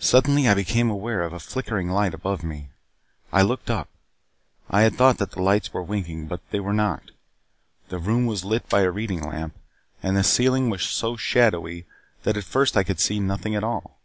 [0.00, 2.70] Suddenly I became aware of a flickering light above me.
[3.32, 3.88] I looked up.
[4.68, 7.12] I had thought that the lights were winking, but they were not.
[7.88, 9.54] The room was lit by a reading lamp,
[10.02, 11.86] and the ceiling was so shadowy
[12.24, 14.00] that at first I could see nothing at all.